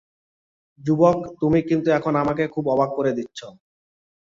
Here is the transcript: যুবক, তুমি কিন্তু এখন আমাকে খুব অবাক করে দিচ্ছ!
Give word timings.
যুবক, 0.81 1.17
তুমি 1.41 1.59
কিন্তু 1.69 1.87
এখন 1.97 2.13
আমাকে 2.23 2.43
খুব 2.53 2.65
অবাক 2.73 2.89
করে 2.97 3.11
দিচ্ছ! 3.17 3.39